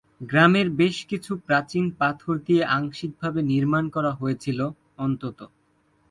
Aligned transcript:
গ্রামের 0.21 0.67
বেশ 0.71 0.97
কিছু 1.05 1.31
বাড়ি 1.33 1.45
প্রাচীন 1.47 1.85
পাথর 1.99 2.33
দিয়ে 2.39 2.63
আংশিকভাবে 2.77 3.39
নির্মাণ 3.43 3.83
করা 3.89 4.11
হয়েছিল, 4.11 4.59
অন্তত। 4.97 5.39